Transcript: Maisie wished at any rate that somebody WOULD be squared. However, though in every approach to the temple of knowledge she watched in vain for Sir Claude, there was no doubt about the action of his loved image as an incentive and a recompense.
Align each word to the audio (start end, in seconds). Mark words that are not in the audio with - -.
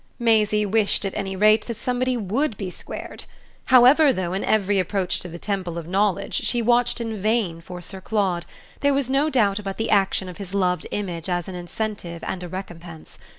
Maisie 0.17 0.65
wished 0.65 1.05
at 1.05 1.13
any 1.15 1.35
rate 1.35 1.67
that 1.67 1.77
somebody 1.77 2.17
WOULD 2.17 2.57
be 2.57 2.71
squared. 2.71 3.25
However, 3.67 4.11
though 4.11 4.33
in 4.33 4.43
every 4.43 4.79
approach 4.79 5.19
to 5.19 5.27
the 5.27 5.37
temple 5.37 5.77
of 5.77 5.87
knowledge 5.87 6.33
she 6.43 6.59
watched 6.59 6.99
in 6.99 7.21
vain 7.21 7.61
for 7.61 7.83
Sir 7.83 8.01
Claude, 8.01 8.47
there 8.79 8.95
was 8.95 9.11
no 9.11 9.29
doubt 9.29 9.59
about 9.59 9.77
the 9.77 9.91
action 9.91 10.27
of 10.27 10.37
his 10.39 10.55
loved 10.55 10.87
image 10.89 11.29
as 11.29 11.47
an 11.47 11.53
incentive 11.53 12.23
and 12.23 12.41
a 12.41 12.47
recompense. 12.47 13.19